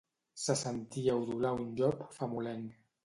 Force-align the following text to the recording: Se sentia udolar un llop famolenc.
Se 0.43 0.53
sentia 0.61 1.17
udolar 1.25 1.53
un 1.67 1.77
llop 1.81 2.03
famolenc. 2.17 2.75